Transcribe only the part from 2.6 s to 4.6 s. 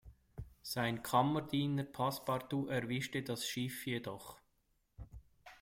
erwischte das Schiff jedoch.